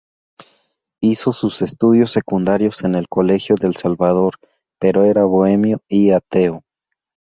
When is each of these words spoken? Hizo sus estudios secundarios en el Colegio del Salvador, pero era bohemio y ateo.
Hizo 0.99 1.31
sus 1.31 1.61
estudios 1.61 2.09
secundarios 2.09 2.83
en 2.83 2.95
el 2.95 3.07
Colegio 3.07 3.55
del 3.55 3.75
Salvador, 3.75 4.33
pero 4.79 5.03
era 5.03 5.25
bohemio 5.25 5.79
y 5.87 6.09
ateo. 6.09 6.63